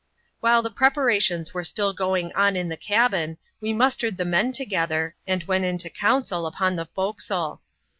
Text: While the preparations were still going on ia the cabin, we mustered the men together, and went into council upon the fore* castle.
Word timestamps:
While 0.39 0.63
the 0.63 0.71
preparations 0.71 1.53
were 1.53 1.63
still 1.63 1.93
going 1.93 2.33
on 2.33 2.55
ia 2.55 2.63
the 2.65 2.75
cabin, 2.75 3.37
we 3.61 3.71
mustered 3.71 4.17
the 4.17 4.25
men 4.25 4.51
together, 4.51 5.15
and 5.27 5.43
went 5.43 5.63
into 5.63 5.91
council 5.91 6.47
upon 6.47 6.75
the 6.75 6.87
fore* 6.87 7.13
castle. 7.13 7.61